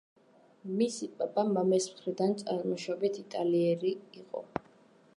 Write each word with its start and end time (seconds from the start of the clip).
მისი 0.79 1.09
პაპა 1.19 1.43
მამის 1.57 1.87
მხრიდან 1.97 2.35
წარმოშობით 2.41 3.23
იტალიელი 3.27 3.97
იყო. 4.25 4.47